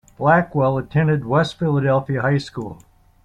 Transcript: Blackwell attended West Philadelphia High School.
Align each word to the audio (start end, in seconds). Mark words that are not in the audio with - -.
Blackwell 0.17 0.79
attended 0.79 1.27
West 1.27 1.59
Philadelphia 1.59 2.23
High 2.23 2.39
School. 2.39 2.81